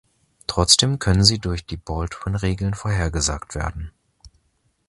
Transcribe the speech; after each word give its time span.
Trotzdem 0.47 0.97
können 0.97 1.23
sie 1.23 1.37
durch 1.37 1.63
die 1.67 1.77
Baldwin-Regeln 1.77 2.73
vorhergesagt 2.73 3.53
werden. 3.53 3.91